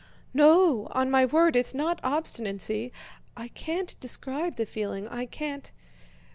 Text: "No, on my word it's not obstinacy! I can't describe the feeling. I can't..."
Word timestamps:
"No, 0.33 0.87
on 0.93 1.11
my 1.11 1.25
word 1.25 1.55
it's 1.55 1.75
not 1.75 1.99
obstinacy! 2.03 2.91
I 3.37 3.49
can't 3.49 3.93
describe 3.99 4.55
the 4.55 4.65
feeling. 4.65 5.07
I 5.07 5.27
can't..." 5.27 5.71